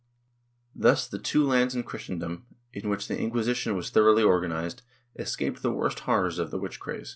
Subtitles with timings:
[0.01, 0.03] ^
[0.73, 4.81] Thus the two lands in Christendom, in which the Inquisition was thoroughly organized,
[5.15, 7.09] escaped the worst horrors of the witch craze.